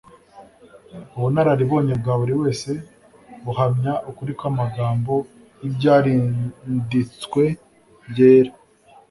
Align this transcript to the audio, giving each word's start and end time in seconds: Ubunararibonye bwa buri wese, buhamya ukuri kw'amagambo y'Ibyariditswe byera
Ubunararibonye 1.15 1.93
bwa 2.01 2.13
buri 2.19 2.33
wese, 2.41 2.69
buhamya 3.43 3.93
ukuri 4.09 4.31
kw'amagambo 4.39 5.13
y'Ibyariditswe 5.61 7.43
byera 8.09 8.51